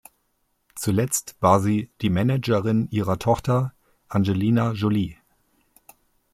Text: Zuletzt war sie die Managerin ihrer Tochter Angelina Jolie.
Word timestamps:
Zuletzt 0.73 1.35
war 1.41 1.59
sie 1.59 1.91
die 2.01 2.09
Managerin 2.09 2.87
ihrer 2.89 3.19
Tochter 3.19 3.75
Angelina 4.07 4.71
Jolie. 4.71 5.15